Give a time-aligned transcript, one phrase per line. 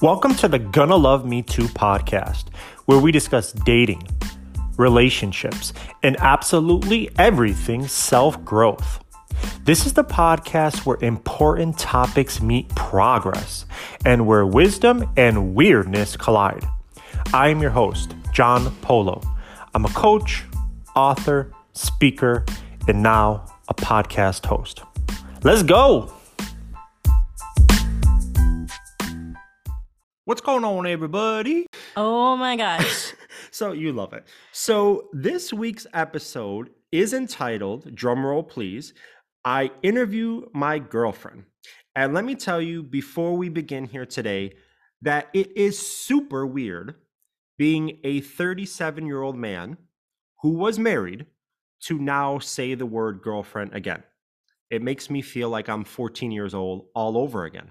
[0.00, 4.06] Welcome to the Gonna Love Me Too podcast, where we discuss dating,
[4.76, 5.72] relationships,
[6.04, 9.02] and absolutely everything self growth.
[9.64, 13.66] This is the podcast where important topics meet progress
[14.04, 16.64] and where wisdom and weirdness collide.
[17.34, 19.20] I am your host, John Polo.
[19.74, 20.44] I'm a coach,
[20.94, 22.46] author, speaker,
[22.86, 24.80] and now a podcast host.
[25.42, 26.17] Let's go!
[30.28, 31.64] What's going on, everybody?
[31.96, 33.14] Oh my gosh.
[33.50, 34.26] so, you love it.
[34.52, 38.92] So, this week's episode is entitled, drumroll please,
[39.42, 41.44] I interview my girlfriend.
[41.96, 44.52] And let me tell you before we begin here today
[45.00, 46.96] that it is super weird
[47.56, 49.78] being a 37 year old man
[50.42, 51.24] who was married
[51.84, 54.02] to now say the word girlfriend again.
[54.68, 57.70] It makes me feel like I'm 14 years old all over again.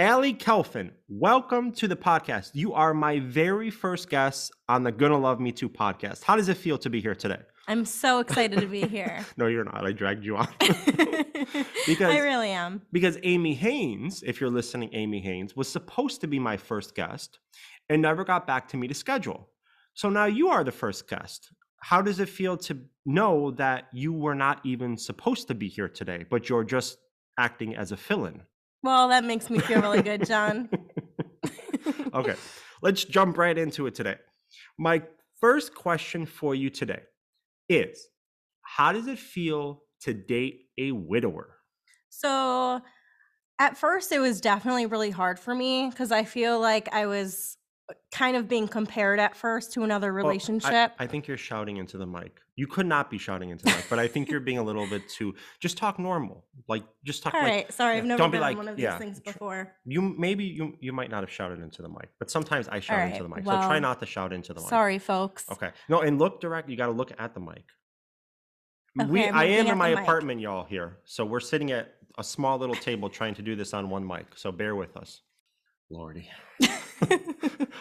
[0.00, 2.52] Allie Kelfin, welcome to the podcast.
[2.54, 6.24] You are my very first guest on the Gonna Love Me Too podcast.
[6.24, 7.40] How does it feel to be here today?
[7.68, 9.22] I'm so excited to be here.
[9.36, 9.84] no, you're not.
[9.84, 10.48] I dragged you on.
[10.58, 12.80] because I really am.
[12.90, 17.38] Because Amy Haynes, if you're listening, Amy Haynes was supposed to be my first guest
[17.90, 19.50] and never got back to me to schedule.
[19.92, 21.52] So now you are the first guest.
[21.80, 25.90] How does it feel to know that you were not even supposed to be here
[25.90, 26.96] today, but you're just
[27.36, 28.44] acting as a fill-in?
[28.82, 30.68] Well, that makes me feel really good, John.
[32.14, 32.34] okay,
[32.82, 34.16] let's jump right into it today.
[34.78, 35.02] My
[35.40, 37.02] first question for you today
[37.68, 38.08] is
[38.62, 41.56] How does it feel to date a widower?
[42.08, 42.80] So,
[43.58, 47.58] at first, it was definitely really hard for me because I feel like I was
[48.12, 50.70] kind of being compared at first to another relationship.
[50.70, 52.40] Well, I, I, think you're shouting into the mic.
[52.56, 54.86] You could not be shouting into the mic, but I think you're being a little
[54.86, 55.34] bit too.
[55.60, 57.34] Just talk normal, like just talk.
[57.34, 59.72] All like, right, sorry, yeah, I've never done like, one of these yeah, things before.
[59.84, 62.98] You maybe you you might not have shouted into the mic, but sometimes I shout
[62.98, 63.44] right, into the mic.
[63.44, 64.68] So try not to shout into the mic.
[64.68, 65.46] Sorry, folks.
[65.50, 66.68] Okay, no, and look direct.
[66.68, 67.64] You got to look at the mic.
[69.00, 70.64] Okay, we, I am in my apartment, y'all.
[70.64, 74.06] Here, so we're sitting at a small little table trying to do this on one
[74.06, 74.26] mic.
[74.36, 75.22] So bear with us.
[75.90, 76.28] Lordy.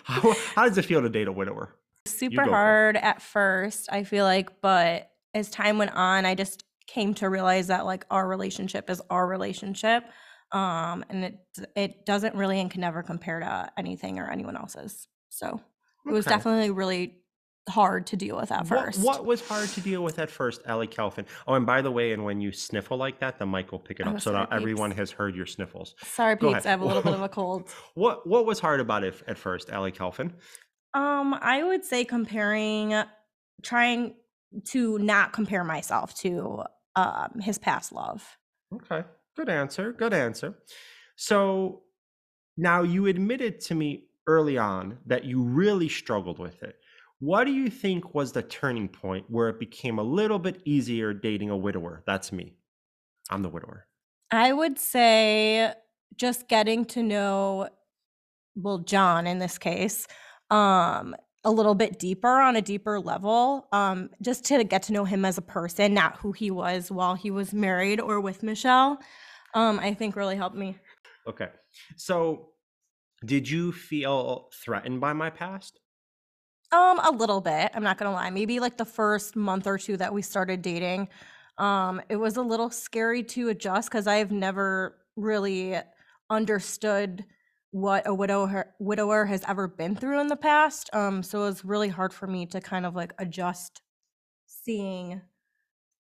[0.04, 1.76] how, how, does it feel to date a widower?
[2.08, 7.14] Super hard at first, I feel like, but as time went on, I just came
[7.16, 10.04] to realize that like our relationship is our relationship.
[10.52, 11.38] Um, and it
[11.76, 15.08] it doesn't really and can never compare to anything or anyone else's.
[15.30, 15.62] So
[16.08, 17.19] it was definitely really
[17.70, 19.00] hard to deal with at first.
[19.00, 21.26] What, what, was hard to deal with at first, Allie Kelfin?
[21.48, 24.00] Oh, and by the way, and when you sniffle like that, the mic will pick
[24.00, 24.16] it up.
[24.16, 24.56] Oh, so now peeps.
[24.56, 25.96] everyone has heard your sniffles.
[26.04, 26.66] Sorry, Go peeps.
[26.66, 26.68] Ahead.
[26.68, 27.70] I have a little bit of a cold.
[27.94, 30.34] What What was hard about it at first, Allie Kelfin?
[30.94, 32.94] Um, I would say comparing,
[33.64, 34.16] trying
[34.70, 36.64] to not compare myself to
[36.96, 38.38] um his past love.
[38.74, 39.08] Okay,
[39.38, 39.94] good answer.
[39.94, 40.56] Good answer.
[41.16, 41.84] So
[42.58, 46.76] now you admitted to me early on that you really struggled with it.
[47.20, 51.14] What do you think was the turning point where it became a little bit easier
[51.14, 52.02] dating a widower?
[52.08, 52.56] That's me.
[53.30, 53.88] I'm the widower.
[54.32, 55.74] I would say
[56.16, 57.68] just getting to know,
[58.56, 60.08] well, John in this case,
[60.50, 65.06] um, a little bit deeper on a deeper level, um, just to get to know
[65.06, 69.00] him as a person, not who he was while he was married or with Michelle,
[69.56, 70.78] um, I think really helped me.
[71.28, 71.48] Okay.
[71.96, 72.50] So,
[73.26, 75.80] did you feel threatened by my past?
[76.72, 77.72] Um, a little bit.
[77.74, 78.30] I'm not gonna lie.
[78.30, 81.10] Maybe like the first month or two that we started dating,
[81.58, 85.78] um, it was a little scary to adjust because I've never really
[86.30, 87.26] understood
[87.72, 90.90] what a widower widower has ever been through in the past.
[90.94, 93.82] Um, so it was really hard for me to kind of like adjust
[94.46, 95.22] seeing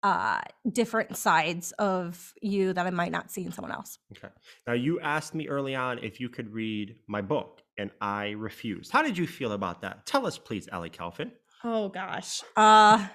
[0.02, 0.40] uh
[0.72, 4.00] different sides of you that I might not see in someone else.
[4.16, 4.34] Okay.
[4.66, 8.92] Now you asked me early on if you could read my book and I refused.
[8.92, 10.06] How did you feel about that?
[10.06, 11.32] Tell us please, Allie Kelfin.
[11.64, 12.44] Oh gosh.
[12.56, 13.08] Uh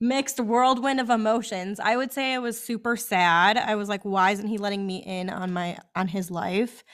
[0.00, 1.80] mixed whirlwind of emotions.
[1.80, 3.58] I would say I was super sad.
[3.58, 6.84] I was like why isn't he letting me in on my on his life?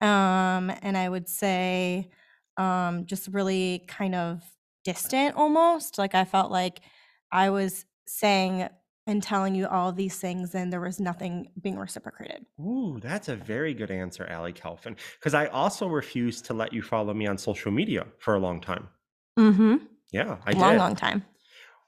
[0.00, 2.10] Um and I would say
[2.58, 4.42] um just really kind of
[4.84, 5.96] distant almost.
[5.96, 6.82] Like I felt like
[7.30, 8.68] I was saying
[9.06, 12.46] and telling you all these things and there was nothing being reciprocated.
[12.60, 14.96] Ooh, that's a very good answer, Allie Kelfin.
[15.18, 18.60] Because I also refused to let you follow me on social media for a long
[18.60, 18.88] time.
[19.38, 19.76] Mm-hmm.
[20.12, 20.60] Yeah, I did.
[20.60, 20.78] long, did.
[20.78, 21.24] long time.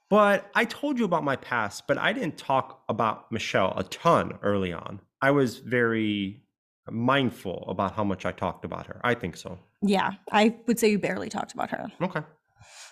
[0.09, 4.37] But I told you about my past, but I didn't talk about Michelle a ton
[4.43, 4.99] early on.
[5.21, 6.43] I was very
[6.89, 9.01] mindful about how much I talked about her.
[9.03, 9.57] I think so.
[9.81, 11.91] Yeah, I would say you barely talked about her.
[12.01, 12.21] Okay,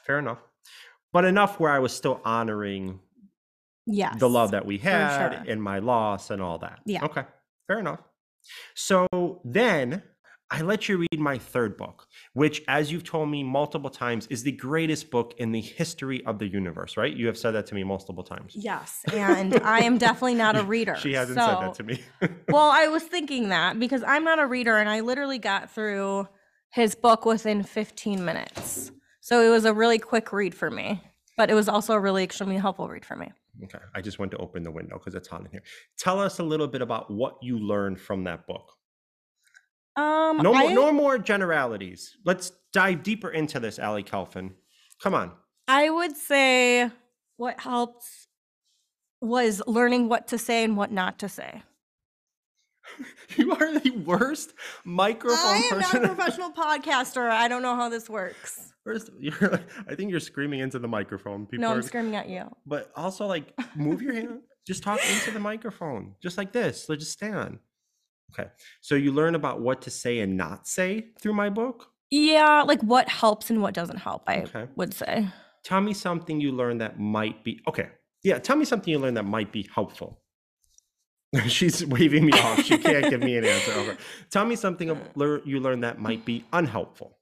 [0.05, 0.39] fair enough.
[1.11, 2.99] But enough where I was still honoring
[3.85, 4.17] Yes.
[4.19, 5.43] the love that we had sure.
[5.47, 6.79] and my loss and all that.
[6.85, 7.03] Yeah.
[7.05, 7.23] Okay.
[7.67, 7.99] Fair enough.
[8.75, 9.07] So
[9.43, 10.03] then
[10.53, 14.43] I let you read my third book, which, as you've told me multiple times, is
[14.43, 17.11] the greatest book in the history of the universe, right?
[17.11, 18.53] You have said that to me multiple times.
[18.55, 20.95] Yes, and I am definitely not a reader.
[20.95, 22.03] She hasn't said that to me.
[22.49, 26.27] well, I was thinking that because I'm not a reader and I literally got through
[26.69, 28.91] his book within 15 minutes.
[29.21, 31.01] So it was a really quick read for me,
[31.35, 33.31] but it was also a really extremely helpful read for me.
[33.63, 33.79] Okay.
[33.93, 35.63] I just went to open the window because it's hot in here.
[35.97, 38.71] Tell us a little bit about what you learned from that book.
[39.95, 42.17] Um, No, more, I, no more generalities.
[42.25, 44.51] Let's dive deeper into this, Allie Kelfin.
[45.01, 45.33] Come on.
[45.67, 46.89] I would say
[47.37, 48.05] what helped
[49.21, 51.61] was learning what to say and what not to say.
[53.37, 54.53] You are the worst
[54.85, 57.29] microphone I am not a professional podcaster.
[57.29, 58.73] I don't know how this works.
[58.83, 59.59] First, you're,
[59.89, 61.45] I think you're screaming into the microphone.
[61.45, 62.43] People No, I'm are- screaming at you.
[62.65, 64.41] but also like move your hand.
[64.67, 66.85] Just talk into the microphone, just like this.
[66.85, 67.59] So just stand.
[68.31, 68.49] Okay.
[68.79, 71.89] So you learn about what to say and not say through my book.
[72.11, 74.67] Yeah, like what helps and what doesn't help, I Okay.
[74.77, 75.27] would say.
[75.65, 77.89] Tell me something you learned that might be okay.
[78.23, 80.22] Yeah, tell me something you learned that might be helpful.
[81.47, 82.63] She's waving me off.
[82.63, 83.71] She can't give me an answer.
[83.71, 83.97] Okay.
[84.29, 84.87] Tell me something
[85.45, 87.17] you learned that might be unhelpful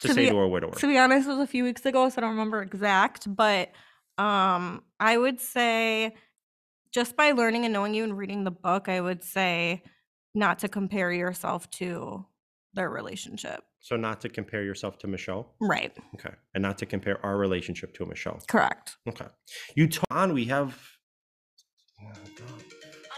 [0.00, 0.72] to, To say be- to a widower.
[0.72, 3.70] To be honest, it was a few weeks ago, so I don't remember exact, but
[4.18, 6.14] um I would say
[6.92, 9.82] just by learning and knowing you and reading the book, I would say
[10.34, 12.24] not to compare yourself to
[12.74, 13.62] their relationship.
[13.80, 15.54] So not to compare yourself to Michelle.
[15.60, 15.94] Right.
[16.14, 16.34] Okay.
[16.54, 18.40] And not to compare our relationship to Michelle.
[18.48, 18.96] Correct.
[19.08, 19.26] Okay.
[19.74, 20.78] You t- on we have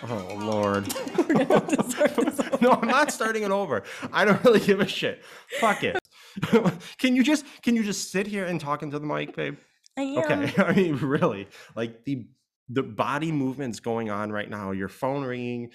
[0.02, 0.94] Oh Lord.
[2.60, 3.82] no, I'm not starting it over.
[4.12, 5.24] I don't really give a shit.
[5.60, 5.98] Fuck it.
[6.98, 9.56] can you just can you just sit here and talk into the mic, babe?
[9.96, 10.18] I am.
[10.18, 10.62] Okay.
[10.62, 11.48] I mean, really.
[11.74, 12.26] Like the
[12.68, 15.70] the body movements going on right now, your phone ringing.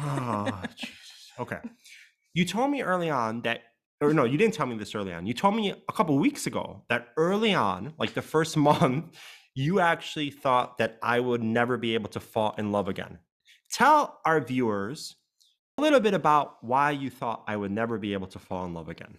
[0.00, 1.32] Oh, Jesus.
[1.38, 1.58] Okay.
[2.32, 3.62] You told me early on that
[4.00, 5.26] or no, you didn't tell me this early on.
[5.26, 9.16] You told me a couple weeks ago that early on, like the first month,
[9.54, 13.18] you actually thought that I would never be able to fall in love again.
[13.72, 15.16] Tell our viewers
[15.78, 18.74] a little bit about why you thought I would never be able to fall in
[18.74, 19.16] love again.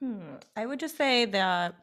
[0.00, 0.36] Hmm.
[0.56, 1.74] I would just say that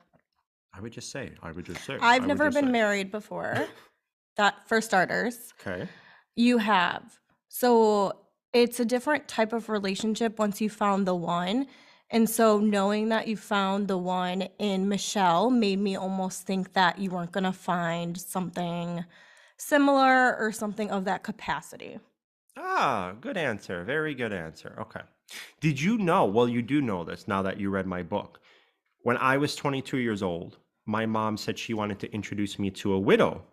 [0.73, 1.97] I would just say, I would just say.
[2.01, 2.71] I've never been say.
[2.71, 3.67] married before.
[4.38, 5.53] that for starters.
[5.59, 5.88] Okay.
[6.35, 7.19] You have.
[7.49, 8.19] So
[8.53, 11.67] it's a different type of relationship once you found the one.
[12.09, 16.99] And so knowing that you found the one in Michelle made me almost think that
[16.99, 19.03] you weren't going to find something
[19.57, 22.00] similar or something of that capacity.
[22.56, 23.83] Ah, good answer.
[23.83, 24.75] Very good answer.
[24.80, 25.01] Okay.
[25.59, 26.25] Did you know?
[26.25, 28.39] Well, you do know this now that you read my book.
[29.04, 32.94] When I was 22 years old, my mom said she wanted to introduce me to
[32.94, 33.44] a widow.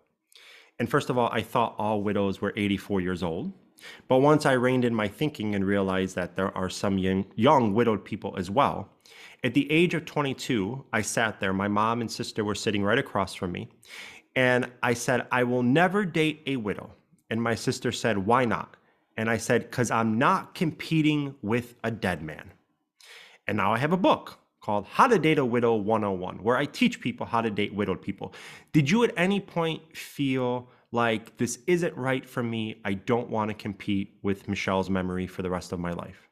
[0.79, 3.51] And first of all, I thought all widows were 84 years old.
[4.07, 7.73] But once I reined in my thinking and realized that there are some young, young
[7.73, 8.89] widowed people as well,
[9.43, 11.53] at the age of 22, I sat there.
[11.53, 13.69] My mom and sister were sitting right across from me.
[14.35, 16.91] And I said, I will never date a widow.
[17.29, 18.75] And my sister said, Why not?
[19.17, 22.51] And I said, Because I'm not competing with a dead man.
[23.47, 26.65] And now I have a book called How to Date a Widow 101, where I
[26.65, 28.33] teach people how to date widowed people.
[28.73, 32.81] Did you at any point feel like this isn't right for me?
[32.83, 36.27] I don't want to compete with Michelle's memory for the rest of my life.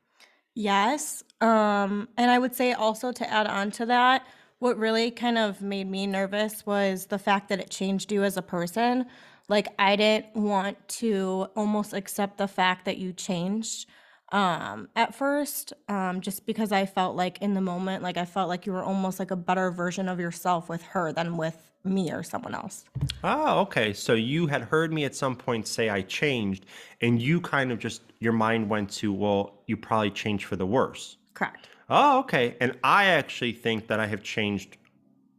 [0.56, 1.24] Yes.
[1.42, 4.26] Um, and I would say also to add on to that,
[4.64, 8.38] what really kind of made me nervous was the fact that it changed you as
[8.38, 9.06] a person.
[9.50, 13.90] Like I didn't want to almost accept the fact that you changed
[14.32, 18.48] um at first um just because I felt like in the moment like I felt
[18.48, 22.14] like you were almost like a better version of yourself with her than with me
[22.14, 22.86] or someone else.
[23.26, 23.92] Oh, okay.
[23.92, 26.66] So you had heard me at some point say I changed,
[27.02, 30.66] and you kind of just, your mind went to, well, you probably changed for the
[30.66, 31.18] worse.
[31.34, 31.68] Correct.
[31.90, 32.56] Oh, okay.
[32.60, 34.78] And I actually think that I have changed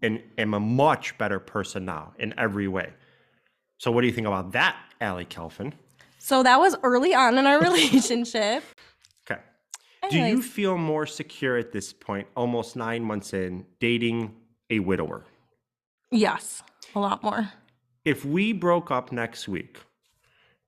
[0.02, 2.92] and am a much better person now in every way.
[3.78, 5.72] So what do you think about that, Allie Kelfin?
[6.18, 8.62] So that was early on in our relationship.
[9.28, 9.40] Okay.
[10.10, 14.34] Do you feel more secure at this point, almost nine months in, dating
[14.70, 15.24] a widower?
[16.10, 16.62] Yes,
[16.94, 17.50] a lot more.
[18.04, 19.78] If we broke up next week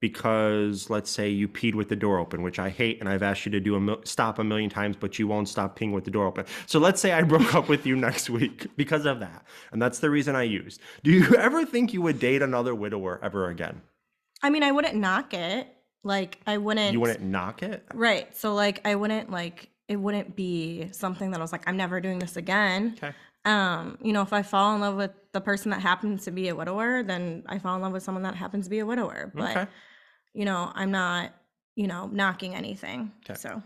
[0.00, 3.46] because, let's say, you peed with the door open, which I hate, and I've asked
[3.46, 6.04] you to do a mil- stop a million times, but you won't stop peeing with
[6.04, 6.44] the door open.
[6.66, 9.98] So let's say I broke up with you next week because of that, and that's
[10.00, 10.80] the reason I used.
[11.02, 13.82] Do you ever think you would date another widower ever again?
[14.42, 15.68] I mean, I wouldn't knock it.
[16.04, 17.84] Like I wouldn't You wouldn't knock it?
[17.92, 18.34] Right.
[18.36, 22.00] So like I wouldn't like it wouldn't be something that I was like, I'm never
[22.00, 22.94] doing this again.
[22.96, 23.12] Okay.
[23.46, 26.48] Um, you know, if I fall in love with the person that happens to be
[26.48, 29.32] a widower, then I fall in love with someone that happens to be a widower.
[29.34, 29.66] But Okay.
[30.34, 31.32] you know, I'm not,
[31.76, 33.12] you know, knocking anything.
[33.24, 33.38] Okay.
[33.38, 33.62] So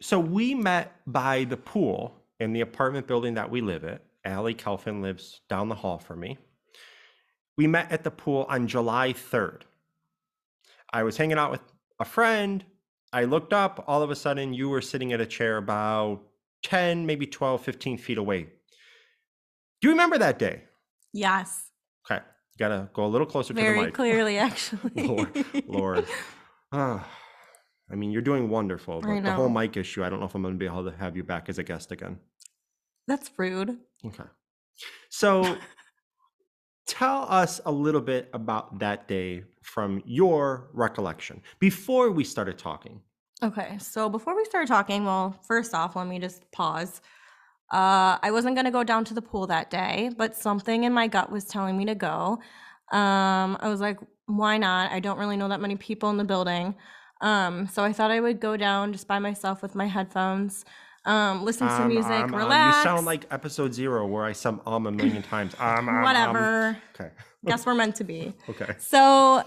[0.00, 4.02] So we met by the pool in the apartment building that we live at.
[4.24, 6.38] Allie Kelfin lives down the hall from me.
[7.56, 9.62] We met at the pool on July 3rd.
[10.92, 11.60] I was hanging out with
[12.00, 12.64] a friend.
[13.12, 13.84] I looked up.
[13.88, 16.22] All of a sudden, you were sitting at a chair about
[16.62, 18.42] 10, maybe 12, 15 feet away.
[19.80, 20.64] Do you remember that day?
[21.12, 21.70] Yes.
[22.10, 22.22] Okay.
[22.24, 23.94] You got to go a little closer to the Very mic.
[23.94, 25.06] clearly, actually.
[25.06, 26.06] Lord, Lord.
[26.72, 27.08] Ah,
[27.90, 30.34] I mean, you're doing wonderful, I but the whole mic issue, I don't know if
[30.34, 32.18] I'm going to be able to have you back as a guest again.
[33.06, 33.78] That's rude.
[34.04, 34.24] Okay.
[35.08, 35.56] So
[36.86, 43.00] tell us a little bit about that day from your recollection before we started talking.
[43.42, 47.00] Okay, so before we start talking, well, first off, let me just pause.
[47.72, 51.06] Uh, I wasn't gonna go down to the pool that day, but something in my
[51.06, 52.38] gut was telling me to go.
[52.90, 54.90] Um, I was like, why not?
[54.90, 56.74] I don't really know that many people in the building.
[57.20, 60.64] Um, so I thought I would go down just by myself with my headphones,
[61.04, 62.76] um, listen to Um, music, um, um, relax.
[62.78, 65.54] you sound like episode zero where I sum um a million times.
[65.58, 66.02] Um, um, um.
[66.02, 66.76] whatever.
[66.94, 67.10] Okay.
[67.46, 68.34] Guess we're meant to be.
[68.48, 68.74] Okay.
[68.78, 69.44] So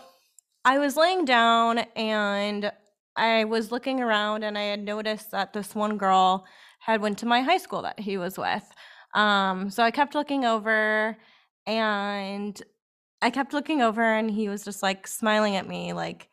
[0.63, 2.71] I was laying down and
[3.15, 6.45] I was looking around and I had noticed that this one girl
[6.79, 8.63] had went to my high school that he was with.
[9.13, 11.17] Um, so I kept looking over
[11.67, 12.61] and
[13.21, 16.29] I kept looking over and he was just like smiling at me like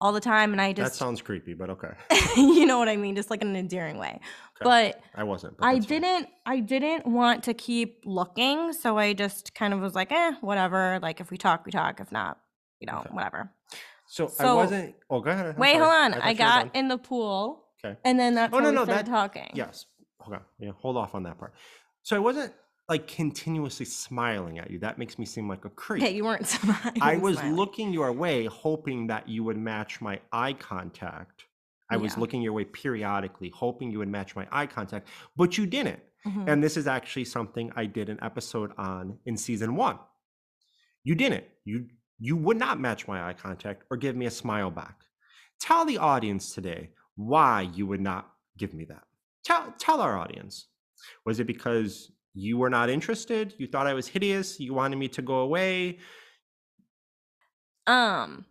[0.00, 1.92] all the time and I just That sounds creepy, but okay.
[2.36, 4.20] you know what I mean, just like in an endearing way.
[4.20, 4.20] Okay.
[4.62, 5.56] But I wasn't.
[5.56, 9.94] But I didn't I didn't want to keep looking, so I just kind of was
[9.94, 10.98] like, eh, whatever.
[11.00, 12.00] Like if we talk, we talk.
[12.00, 12.38] If not,
[12.80, 13.10] you know, Okay.
[13.10, 13.50] whatever.
[14.12, 14.94] So, I so- wasn't.
[15.08, 15.46] Oh, go ahead.
[15.46, 15.78] I'm Wait, sorry.
[15.84, 16.12] hold on.
[16.12, 17.96] thought I you were got in the pool, Okay.
[18.04, 19.48] and then that's Oh, when no, we no, started that- talking.
[19.54, 19.86] Yes.
[20.20, 20.42] Hold on.
[20.58, 20.72] Yeah.
[20.82, 21.54] Hold off on that part.
[22.02, 22.52] So I wasn't
[22.90, 24.78] like continuously smiling at you.
[24.80, 26.02] That makes me seem like a creep.
[26.02, 27.00] Okay, you weren't smiling.
[27.00, 27.56] I was smiling.
[27.56, 31.44] looking your way, hoping that you would match my eye contact.
[31.90, 32.20] I was Yeah.
[32.20, 36.00] looking your way periodically, hoping you would match my eye contact, but you didn't.
[36.26, 36.48] Mhm.
[36.48, 39.98] And this is actually something I did an episode on in season one.
[41.02, 41.44] You didn't.
[41.64, 41.88] You
[42.24, 44.94] you would not match my eye contact or give me a smile back.
[45.58, 49.02] Tell the audience today why you would not give me that.
[49.44, 50.68] Tell tell our audience.
[51.26, 53.54] Was it because you were not interested?
[53.58, 54.60] You thought I was hideous?
[54.60, 55.98] You wanted me to go away?
[57.88, 58.44] Um,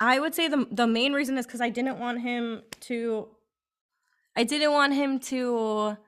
[0.00, 3.28] I would say the the main reason is because I didn't want him to.
[4.34, 5.98] I didn't want him to.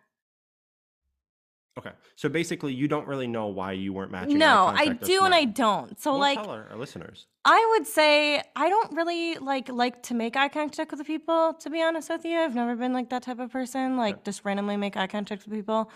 [1.77, 1.91] Okay.
[2.15, 4.37] So basically, you don't really know why you weren't matching.
[4.37, 5.53] eye No, I contact or do and I smiling.
[5.53, 6.01] don't.
[6.01, 7.27] So Well, like, tell our, our listeners.
[7.45, 11.55] I would say I don't really like like to make eye contact with the people.
[11.55, 13.97] To be honest with you, I've never been like that type of person.
[13.97, 15.91] Like just randomly make eye contact with people.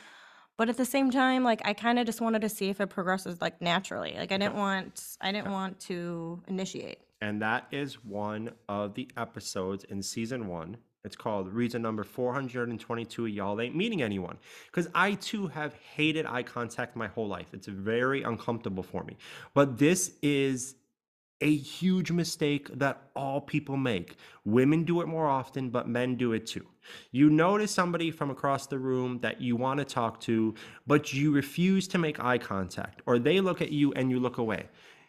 [0.56, 2.88] But at the same time, like I kind of just wanted to see if it
[2.88, 4.14] progresses like naturally.
[4.18, 6.98] Like I didn't want I didn't want to initiate.
[7.20, 10.76] And that is one of the episodes in season one.
[11.08, 14.36] It's called reason number 422 Y'all Ain't Meeting Anyone.
[14.66, 17.46] Because I too have hated eye contact my whole life.
[17.54, 19.16] It's very uncomfortable for me.
[19.54, 20.74] But this is
[21.40, 24.16] a huge mistake that all people make.
[24.44, 26.66] Women do it more often, but men do it too.
[27.10, 30.54] You notice somebody from across the room that you want to talk to,
[30.86, 34.36] but you refuse to make eye contact, or they look at you and you look
[34.36, 34.66] away.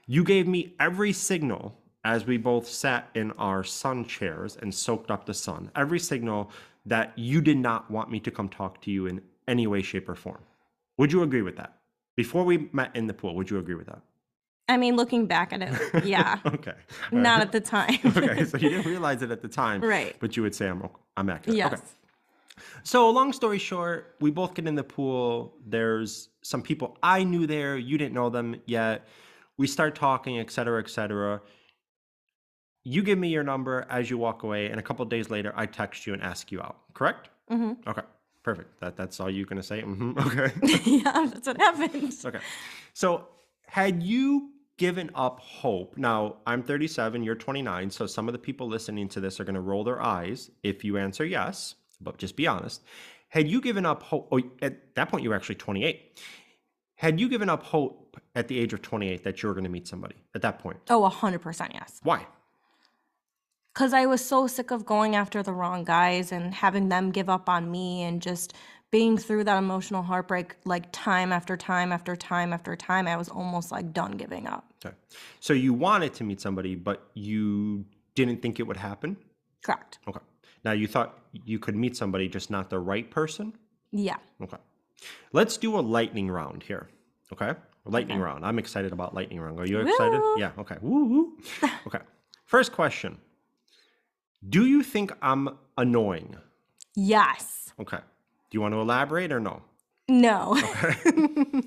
[0.08, 5.12] You gave me every signal as we both sat in our sun chairs and soaked
[5.12, 6.52] up the sun, every signal
[6.86, 10.08] that you did not want me to come talk to you in any way, shape,
[10.08, 10.42] or form.
[10.98, 11.74] Would you agree with that?
[12.16, 14.02] Before we met in the pool, would you agree with that?
[14.68, 16.74] I mean, looking back at it, yeah, okay.
[17.12, 17.42] All not right.
[17.42, 17.98] at the time.
[18.06, 20.16] okay, so you didn't realize it at the time, Right.
[20.20, 20.88] But you would say I'm
[21.18, 21.58] I'm accurate.
[21.58, 21.74] yes.
[21.74, 21.82] Okay.
[22.84, 25.56] So long story short, we both get in the pool.
[25.66, 27.78] There's some people I knew there.
[27.78, 29.08] You didn't know them yet.
[29.58, 31.42] We start talking, et cetera, et cetera.
[32.90, 35.68] You give me your number as you walk away, and a couple days later, I
[35.68, 36.78] text you and ask you out.
[36.96, 37.30] Correct?
[37.52, 37.88] Mm-hmm.
[37.88, 38.02] Okay.
[38.42, 38.80] Perfect.
[38.80, 39.84] That that's all you're gonna say.
[39.84, 40.18] Mm-hmm.
[40.28, 40.52] Okay.
[40.90, 42.16] yeah, that's what happened.
[42.26, 42.40] Okay.
[42.94, 43.28] So,
[43.68, 45.98] had you given up hope?
[45.98, 49.54] Now, I'm 37, you're 29, so some of the people listening to this are going
[49.56, 52.82] to roll their eyes if you answer yes, but just be honest.
[53.28, 54.30] Had you given up hope?
[54.32, 56.20] Oh, at that point, you were actually 28.
[56.96, 59.70] Had you given up hope at the age of 28 that you were going to
[59.70, 60.80] meet somebody at that point?
[60.90, 62.00] Oh, a hundred percent yes.
[62.04, 62.26] Why?
[63.80, 67.30] Because I was so sick of going after the wrong guys and having them give
[67.30, 68.54] up on me and just
[68.92, 73.08] being through that emotional heartbreak like time after time after time after time.
[73.08, 74.66] I was almost like done giving up.
[74.86, 74.94] Okay.
[75.40, 79.16] So you wanted to meet somebody, but you didn't think it would happen?
[79.64, 80.00] Correct.
[80.10, 80.20] Okay.
[80.66, 83.54] Now, you thought you could meet somebody, just not the right person?
[83.94, 84.18] Yeah.
[84.44, 84.58] Okay.
[85.32, 86.90] Let's do a lightning round here.
[87.32, 87.54] Okay?
[87.86, 88.26] Lightning Okay.
[88.26, 88.46] round.
[88.46, 89.58] I'm excited about lightning round.
[89.58, 90.20] Are you excited?
[90.20, 90.38] Woo.
[90.38, 90.52] Yeah.
[90.58, 90.76] Okay.
[90.82, 91.38] Woo woo.
[91.88, 92.00] Okay.
[92.44, 93.18] First question.
[94.48, 96.38] Do you think I'm annoying?
[96.96, 97.74] Yes.
[97.80, 97.98] Okay.
[97.98, 99.62] Do you want to elaborate or no?
[100.08, 100.60] No.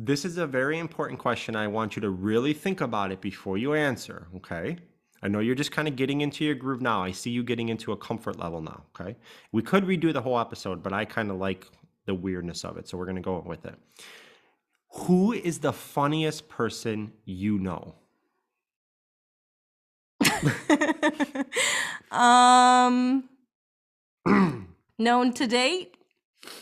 [0.00, 1.56] This is a very important question.
[1.56, 4.76] I want you to really think about it before you answer, okay?
[5.24, 7.02] I know you're just kind of getting into your groove now.
[7.02, 9.16] I see you getting into a comfort level now, okay?
[9.50, 11.66] We could redo the whole episode, but I kind of like
[12.06, 13.74] the weirdness of it, so we're going to go with it.
[14.90, 17.96] Who is the funniest person you know?
[22.10, 23.28] um,
[24.98, 25.96] known to date?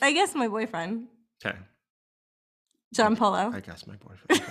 [0.03, 1.09] I guess my boyfriend,
[1.45, 1.57] Okay.
[2.95, 3.53] John Polo.
[3.55, 4.43] I guess my boyfriend.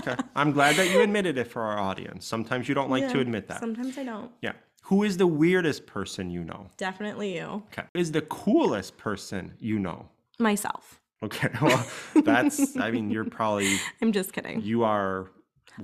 [0.00, 0.16] Okay.
[0.34, 2.26] I'm glad that you admitted it for our audience.
[2.26, 3.60] Sometimes you don't like to Yeah, admit that.
[3.60, 4.30] Sometimes I don't.
[4.42, 4.52] Yeah.
[4.84, 6.70] Who is the weirdest person you know?
[6.76, 7.62] Definitely you.
[7.72, 7.82] Okay.
[7.94, 10.08] Who Is the coolest person you know?
[10.38, 11.00] Myself.
[11.22, 11.48] Okay.
[11.62, 11.86] Well,
[12.24, 14.60] that's, I mean, you're probably, I'm just kidding.
[14.62, 15.30] you are,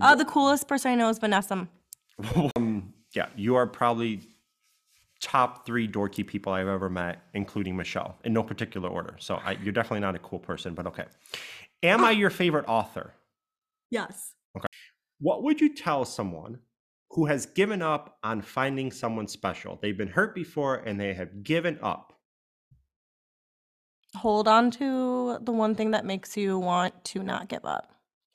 [0.01, 1.69] Uh, the coolest person I know is Vanessa.
[2.57, 4.21] um, yeah, you are probably
[5.21, 9.17] top three dorky people I've ever met, including Michelle, in no particular order.
[9.19, 11.05] So I, you're definitely not a cool person, but okay.
[11.83, 13.15] Am I your favorite author?
[13.91, 14.35] Yes.
[14.57, 14.67] Okay.
[15.21, 16.59] What would you tell someone
[17.11, 19.79] who has given up on finding someone special?
[19.81, 22.13] They've been hurt before and they have given up.
[24.17, 27.93] Hold on to the one thing that makes you want to not give up.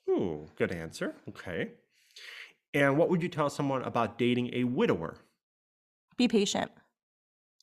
[0.08, 1.14] Ooh, good answer.
[1.28, 1.70] Okay.
[2.74, 5.16] And what would you tell someone about dating a widower?
[6.16, 6.70] Be patient.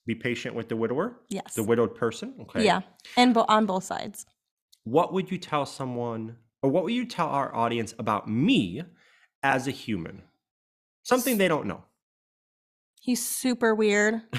[0.05, 1.53] Be patient with the widower, Yes.
[1.55, 2.33] the widowed person.
[2.41, 2.65] Okay.
[2.65, 2.81] Yeah.
[3.17, 4.25] And bo- on both sides.
[4.83, 8.83] What would you tell someone, or what would you tell our audience about me
[9.43, 10.23] as a human?
[11.03, 11.83] Something they don't know.
[13.01, 14.21] He's super weird.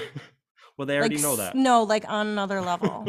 [0.77, 1.57] Well, they already like, know that.
[1.57, 3.05] No, like on another level.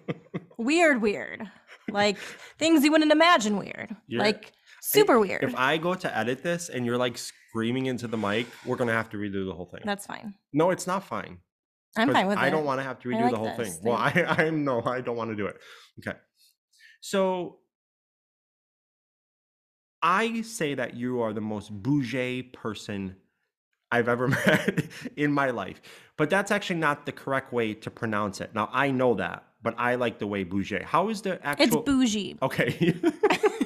[0.58, 1.42] weird, weird.
[1.90, 2.16] Like
[2.56, 3.96] things you wouldn't imagine weird.
[4.06, 5.44] You're- like super weird.
[5.44, 8.92] If I go to edit this and you're like screaming into the mic, we're gonna
[8.92, 9.82] have to redo the whole thing.
[9.84, 10.34] That's fine.
[10.52, 11.38] no, it's not fine.
[11.96, 12.46] I'm fine with I it.
[12.46, 13.74] I don't want to have to redo like the whole this.
[13.76, 13.80] thing.
[13.82, 15.56] Well, I, I'm no, I don't want to do it.
[15.98, 16.16] Okay.
[17.00, 17.58] So
[20.02, 23.16] I say that you are the most bougie person
[23.92, 24.84] I've ever met
[25.16, 25.80] in my life.
[26.16, 28.54] But that's actually not the correct way to pronounce it.
[28.54, 30.82] Now I know that, but I like the way bougie.
[30.82, 32.38] How is the actual It's bougie.
[32.42, 32.94] Okay.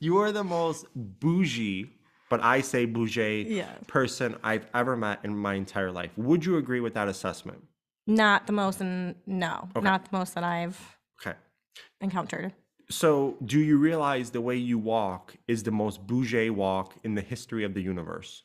[0.00, 1.90] you are the most bougie,
[2.30, 3.72] but I say bougie Yeah.
[3.86, 6.10] person I've ever met in my entire life.
[6.16, 7.64] Would you agree with that assessment?
[8.06, 9.84] Not the most and no, Okay.
[9.84, 11.36] not the most that I've Okay.
[12.00, 12.54] encountered.
[12.90, 17.20] So, do you realize the way you walk is the most bougie walk in the
[17.20, 18.44] history of the universe?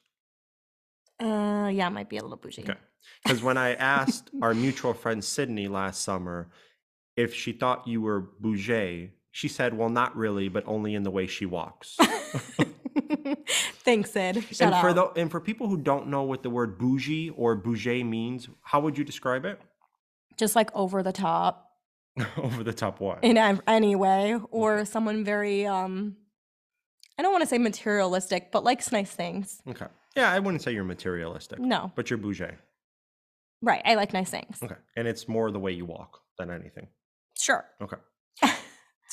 [1.20, 2.64] Uh yeah, it might be a little bougie.
[2.64, 2.78] Okay.
[3.24, 6.50] Because when I asked our mutual friend Sydney last summer
[7.16, 11.12] if she thought you were bougie, she said, Well, not really, but only in the
[11.12, 11.98] way she walks.
[13.84, 14.44] Thanks, Ed.
[14.52, 14.82] Shout and out.
[14.82, 18.48] for the, and for people who don't know what the word bougie or bougie means,
[18.62, 19.60] how would you describe it?
[20.38, 21.72] Just like over the top
[22.38, 23.24] Over the top what?
[23.24, 26.16] in any way, or someone very um
[27.18, 29.62] I don't want to say materialistic, but likes nice things.
[29.68, 29.88] Okay.
[30.16, 31.92] Yeah, I wouldn't say you're materialistic, No.
[31.96, 32.46] but you're bougie.
[33.64, 33.82] Right.
[33.86, 34.60] I like nice things.
[34.62, 34.76] Okay.
[34.96, 36.88] And it's more the way you walk than anything.
[37.38, 37.66] Sure.
[37.82, 37.98] Okay.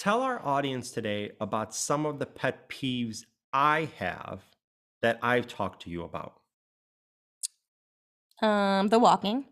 [0.00, 4.40] Tell our audience today about some of the pet peeves I have
[5.02, 6.40] that I've talked to you about.
[8.40, 9.44] Um, the walking,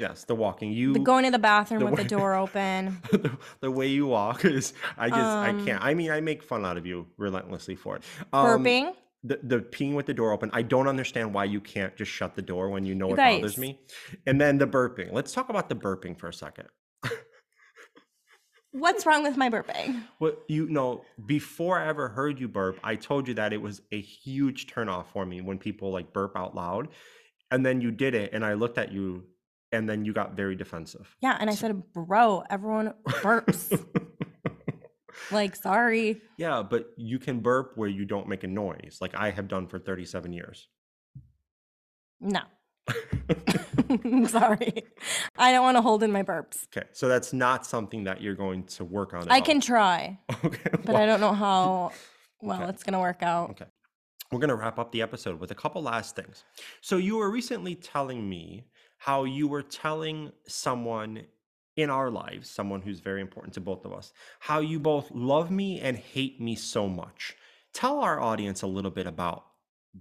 [0.00, 0.72] Yes, the walking.
[0.72, 3.00] You the going to the bathroom the with the door open.
[3.12, 5.80] the, the way you walk is I just I Um, can't.
[5.80, 8.02] I mean, I make fun out of you relentlessly for it.
[8.32, 8.94] Um, Burping.
[9.22, 10.50] the, the peeing with the door open.
[10.52, 13.16] I don't understand why you can't just shut the door when you know You it
[13.18, 13.78] bothers me.
[14.26, 15.12] And then the burping.
[15.12, 16.66] Let's talk about the burping for a second.
[18.72, 20.02] What's wrong with my burping?
[20.18, 23.82] Well, you know, before I ever heard you burp, I told you that it was
[23.92, 26.88] a huge turnoff for me when people like burp out loud.
[27.50, 29.24] And then you did it, and I looked at you,
[29.72, 31.14] and then you got very defensive.
[31.20, 33.78] Yeah, and I said, bro, everyone burps.
[35.30, 36.22] like, sorry.
[36.38, 39.66] yeah, but you can burp where you don't make a noise, like I have done
[39.66, 40.68] for 37 years.
[42.20, 42.40] No.
[43.90, 44.84] I'm sorry.
[45.36, 46.64] I don't want to hold in my burps.
[46.76, 49.30] Okay, so that's not something that you're going to work on.
[49.30, 49.42] I all.
[49.42, 51.92] can try, Okay, but well, I don't know how
[52.40, 52.70] well Okay.
[52.70, 53.50] it's going to work out.
[53.50, 53.66] Okay.
[54.30, 56.44] We're going to wrap up the episode with a couple last things.
[56.80, 58.64] So, you were recently telling me
[58.96, 61.24] how you were telling someone
[61.76, 65.50] in our lives, someone who's very important to both of us, how you both love
[65.50, 67.34] me and hate me so much.
[67.74, 69.44] Tell our audience a little bit about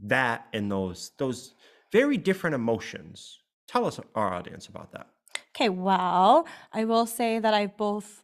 [0.04, 1.54] that and those those
[1.92, 3.40] very different emotions.
[3.72, 5.08] Tell us our audience about that.
[5.56, 8.24] Okay, well, I will say that I both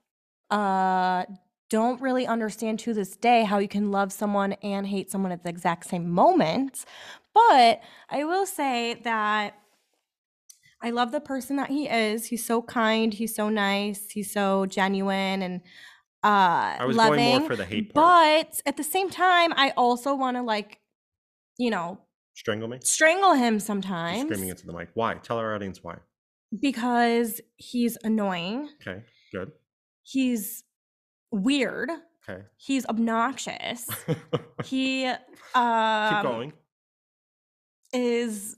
[0.49, 1.25] uh
[1.69, 5.43] don't really understand to this day how you can love someone and hate someone at
[5.43, 6.85] the exact same moment.
[7.33, 9.55] But I will say that
[10.81, 12.25] I love the person that he is.
[12.25, 13.13] He's so kind.
[13.13, 14.09] He's so nice.
[14.09, 15.61] He's so genuine and
[16.23, 17.17] uh I was loving.
[17.17, 18.47] going more for the hate part.
[18.49, 20.79] But at the same time, I also want to like,
[21.57, 21.99] you know,
[22.37, 22.77] Strangle me?
[22.83, 24.89] strangle him sometimes screaming into the mic.
[24.93, 25.15] Why?
[25.15, 25.97] Tell our audience why.
[26.59, 28.69] because he's annoying.
[28.79, 29.51] Okay, good.
[30.03, 30.63] He's
[31.31, 31.89] weird.
[32.29, 32.43] Okay.
[32.55, 33.87] He's obnoxious.
[34.65, 36.53] he Keep um, going.
[37.91, 38.55] is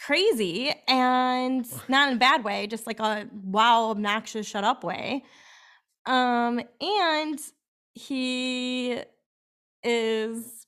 [0.00, 5.22] crazy and not in a bad way, just like a wow, obnoxious, shut up way.
[6.06, 7.38] Um, and
[7.92, 9.02] he
[9.84, 10.66] is,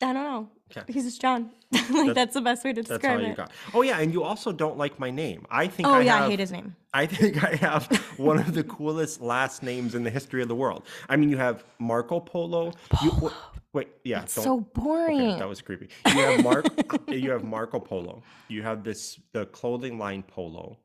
[0.00, 0.50] I don't know.
[0.70, 0.92] Okay.
[0.92, 1.50] He's just John.
[1.72, 3.36] like That's- that's, the best way to describe That's all you it.
[3.36, 3.52] got.
[3.74, 5.46] Oh yeah, and you also don't like my name.
[5.50, 6.76] I think Oh I yeah, have I hate his name.
[6.94, 7.86] I think I have
[8.18, 10.84] one of the coolest last names in the history of the world.
[11.08, 12.72] I mean, you have Marco Polo.
[13.02, 13.32] You, wait,
[13.72, 15.38] wait, yeah, so okay, boring.
[15.38, 15.88] that was creepy.
[16.06, 16.66] You have Mark.
[17.08, 18.22] you have Marco Polo.
[18.48, 20.78] You have this the clothing line Polo.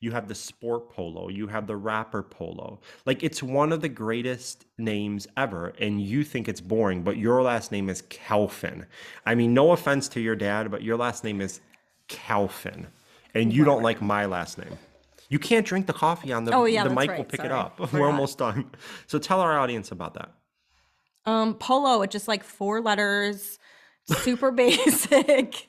[0.00, 1.28] You have the sport polo.
[1.28, 2.80] You have the rapper polo.
[3.06, 7.42] Like it's one of the greatest names ever, and you think it's boring, but your
[7.42, 8.86] last name is Calfin.
[9.26, 11.60] I mean, no offense to your dad, but your last name is
[12.08, 12.86] Calfin,
[13.34, 14.78] and you don't like my last name.
[15.30, 17.28] You can't drink the coffee on the Oh, yeah, the mic will right.
[17.28, 17.78] pick it up.
[17.80, 18.06] We're Forgot.
[18.06, 18.70] almost done.
[19.06, 20.32] So tell our audience about that.
[21.26, 23.58] Um, polo, it's just like four letters,
[24.06, 25.68] super basic,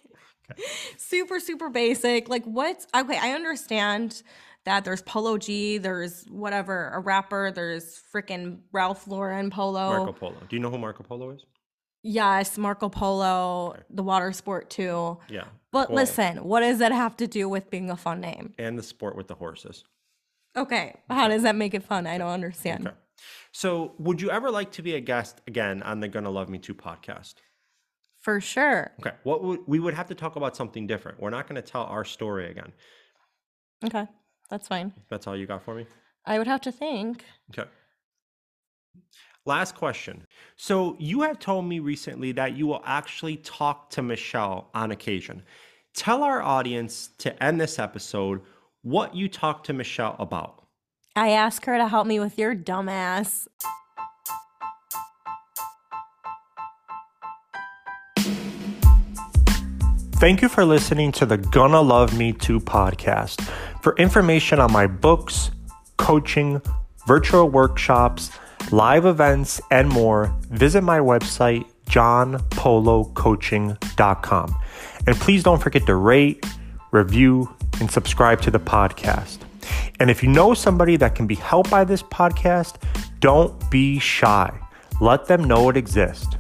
[0.98, 2.30] super, super basic.
[2.30, 3.18] Like, what's okay?
[3.18, 4.24] I understand
[4.66, 9.90] that there's Polo G, there's whatever, a rapper, there's freaking Ralph Lauren Polo.
[9.90, 10.36] Marco Polo.
[10.48, 11.46] Do you know who Marco Polo is?
[12.04, 15.18] Yes, Marco Polo, the water sport too.
[15.28, 15.46] Yeah.
[15.72, 18.54] But Well, listen, what does that have to do with being a fun name?
[18.58, 19.84] And the sport with the horses.
[20.58, 22.08] Okay, how does that make it fun?
[22.08, 22.88] I don't understand.
[22.88, 22.98] Okay.
[23.52, 26.58] So, would you ever like to be a guest again on the Gonna Love Me
[26.58, 27.36] Too podcast?
[28.22, 28.92] For sure.
[29.00, 29.16] Okay.
[29.24, 31.20] What would we would have to talk about something different.
[31.20, 32.74] We're not going to tell our story again.
[33.86, 34.06] Okay,
[34.50, 34.92] that's fine.
[35.10, 35.86] That's all you got for me?
[36.26, 37.24] I would have to think.
[37.52, 37.70] Okay.
[39.46, 40.26] Last question.
[40.58, 45.44] So, you have told me recently that you will actually talk to Michelle on occasion.
[45.96, 48.42] Tell our audience to end this episode
[48.82, 50.66] what you talked to Michelle about.
[51.16, 53.48] I asked her to help me with your dumbass.
[60.20, 63.40] Thank you for listening to the Gonna Love Me Too podcast.
[63.82, 65.52] For information on my books,
[65.96, 66.62] coaching,
[67.08, 68.30] virtual workshops,
[68.70, 74.56] live events, and more, visit my website, johnpolocoaching.com.
[75.08, 76.46] And please don't forget to rate,
[76.92, 79.38] review, and subscribe to the podcast.
[80.02, 82.76] And if you know somebody that can be helped by this podcast,
[83.22, 84.52] don't be shy.
[85.00, 86.36] Let them know it exists.